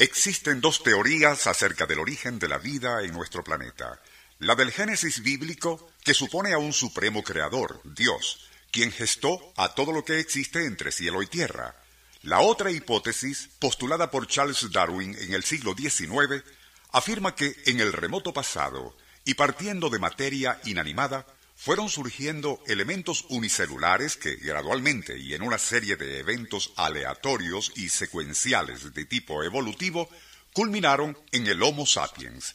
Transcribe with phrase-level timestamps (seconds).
[0.00, 4.00] Existen dos teorías acerca del origen de la vida en nuestro planeta.
[4.38, 9.90] La del Génesis bíblico, que supone a un supremo creador, Dios, quien gestó a todo
[9.90, 11.74] lo que existe entre cielo y tierra.
[12.22, 16.44] La otra hipótesis, postulada por Charles Darwin en el siglo XIX,
[16.92, 21.26] afirma que en el remoto pasado, y partiendo de materia inanimada,
[21.58, 28.94] fueron surgiendo elementos unicelulares que gradualmente y en una serie de eventos aleatorios y secuenciales
[28.94, 30.08] de tipo evolutivo
[30.52, 32.54] culminaron en el Homo sapiens.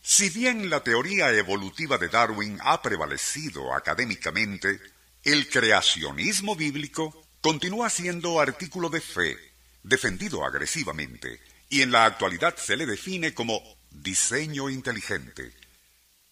[0.00, 4.80] Si bien la teoría evolutiva de Darwin ha prevalecido académicamente,
[5.24, 9.36] el creacionismo bíblico continúa siendo artículo de fe,
[9.82, 15.52] defendido agresivamente, y en la actualidad se le define como diseño inteligente.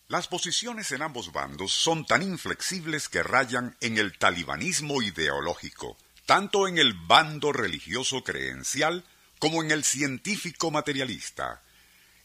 [0.08, 5.96] Las posiciones en ambos bandos son tan inflexibles que rayan en el talibanismo ideológico,
[6.26, 9.02] tanto en el bando religioso creencial
[9.38, 11.62] como en el científico materialista.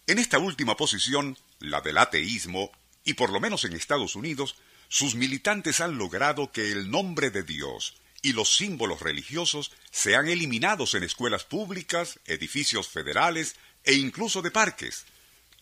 [0.08, 2.70] En esta última posición, la del ateísmo,
[3.06, 4.58] y por lo menos en Estados Unidos,
[4.90, 10.96] sus militantes han logrado que el nombre de Dios y los símbolos religiosos sean eliminados
[10.96, 13.56] en escuelas públicas, edificios federales
[13.86, 15.06] e incluso de parques.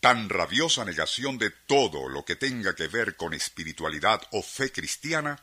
[0.00, 5.40] Tan rabiosa negación de todo lo que tenga que ver con espiritualidad o fe cristiana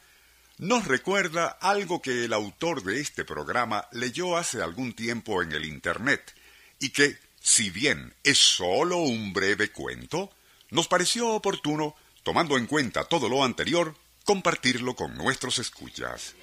[0.58, 5.66] nos recuerda algo que el autor de este programa leyó hace algún tiempo en el
[5.66, 6.34] Internet
[6.80, 10.32] y que, si bien es sólo un breve cuento,
[10.70, 16.36] nos pareció oportuno, tomando en cuenta todo lo anterior, compartirlo con nuestros escuchas.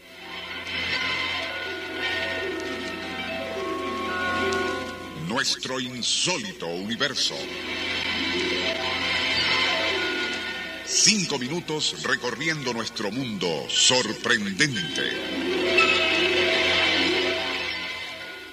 [5.27, 7.34] Nuestro insólito universo.
[10.84, 15.02] Cinco minutos recorriendo nuestro mundo sorprendente.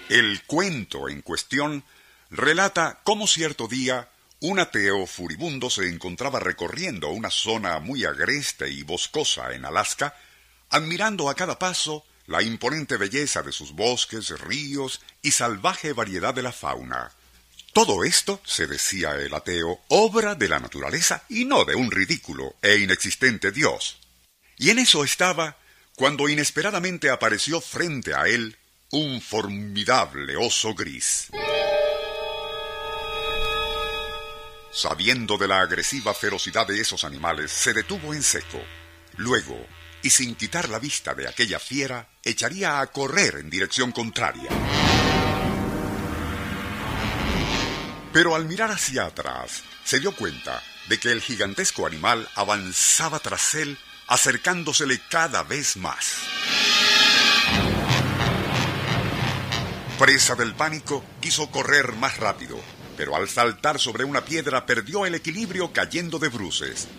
[0.09, 1.83] El cuento en cuestión
[2.31, 4.09] relata cómo cierto día
[4.41, 10.15] un ateo furibundo se encontraba recorriendo una zona muy agreste y boscosa en Alaska,
[10.69, 16.43] admirando a cada paso la imponente belleza de sus bosques, ríos y salvaje variedad de
[16.43, 17.11] la fauna.
[17.79, 22.57] Todo esto, se decía el ateo, obra de la naturaleza y no de un ridículo
[22.61, 23.99] e inexistente Dios.
[24.57, 25.55] Y en eso estaba
[25.95, 28.57] cuando inesperadamente apareció frente a él
[28.91, 31.27] un formidable oso gris.
[34.73, 38.61] Sabiendo de la agresiva ferocidad de esos animales, se detuvo en seco.
[39.15, 39.57] Luego,
[40.01, 44.49] y sin quitar la vista de aquella fiera, echaría a correr en dirección contraria.
[48.19, 53.55] Pero al mirar hacia atrás, se dio cuenta de que el gigantesco animal avanzaba tras
[53.55, 56.17] él, acercándosele cada vez más.
[59.97, 62.59] Presa del pánico, quiso correr más rápido,
[62.97, 66.89] pero al saltar sobre una piedra perdió el equilibrio cayendo de bruces.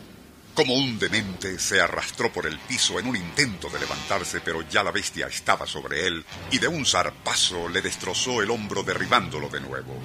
[0.54, 4.82] Como un demente, se arrastró por el piso en un intento de levantarse, pero ya
[4.82, 9.60] la bestia estaba sobre él y de un zarpazo le destrozó el hombro derribándolo de
[9.60, 10.00] nuevo.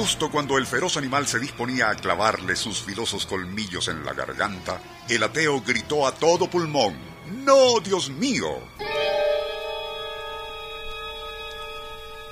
[0.00, 4.80] Justo cuando el feroz animal se disponía a clavarle sus filosos colmillos en la garganta,
[5.06, 6.96] el ateo gritó a todo pulmón,
[7.44, 8.46] ¡No, Dios mío!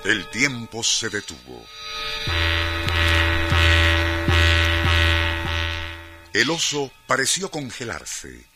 [0.03, 1.62] El tiempo se detuvo.
[6.33, 8.47] El oso pareció congelarse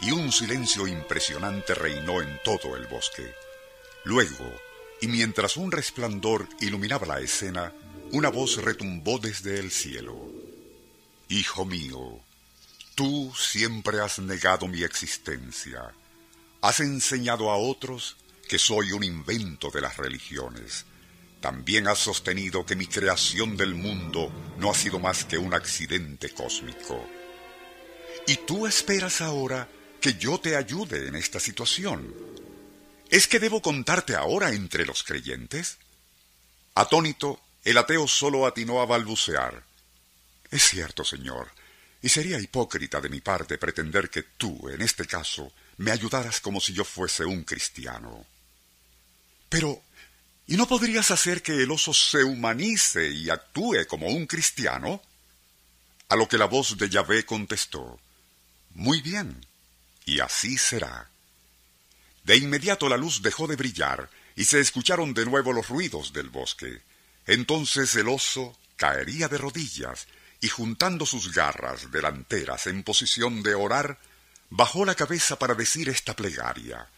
[0.00, 3.34] y un silencio impresionante reinó en todo el bosque.
[4.04, 4.48] Luego,
[5.00, 7.72] y mientras un resplandor iluminaba la escena,
[8.12, 10.30] una voz retumbó desde el cielo.
[11.28, 12.20] Hijo mío,
[12.94, 15.92] tú siempre has negado mi existencia.
[16.60, 18.16] Has enseñado a otros
[18.48, 20.84] que soy un invento de las religiones.
[21.40, 26.30] También has sostenido que mi creación del mundo no ha sido más que un accidente
[26.30, 27.08] cósmico.
[28.26, 29.68] Y tú esperas ahora
[30.00, 32.12] que yo te ayude en esta situación.
[33.08, 35.78] ¿Es que debo contarte ahora entre los creyentes?
[36.74, 39.62] Atónito, el ateo solo atinó a balbucear.
[40.50, 41.50] Es cierto, señor,
[42.02, 46.60] y sería hipócrita de mi parte pretender que tú, en este caso, me ayudaras como
[46.60, 48.26] si yo fuese un cristiano.
[49.48, 49.82] Pero,
[50.46, 55.02] ¿y no podrías hacer que el oso se humanice y actúe como un cristiano?
[56.08, 58.00] A lo que la voz de Yahvé contestó,
[58.74, 59.46] Muy bien,
[60.06, 61.10] y así será.
[62.24, 66.28] De inmediato la luz dejó de brillar y se escucharon de nuevo los ruidos del
[66.28, 66.82] bosque.
[67.30, 70.08] Entonces el oso caería de rodillas
[70.40, 74.00] y juntando sus garras delanteras en posición de orar,
[74.48, 76.88] bajó la cabeza para decir esta plegaria.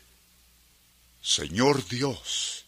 [1.20, 2.64] Señor Dios,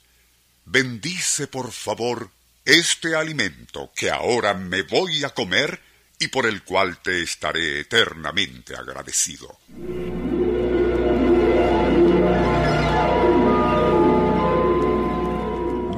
[0.67, 2.31] bendice por favor
[2.67, 5.81] este alimento que ahora me voy a comer
[6.19, 9.59] y por el cual te estaré eternamente agradecido.